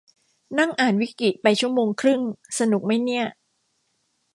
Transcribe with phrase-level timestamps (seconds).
[0.59, 2.21] นั่งอ่านวิกิไปชั่วโมงครึ่ง
[2.59, 3.25] สนุกมั้ยเนี่ย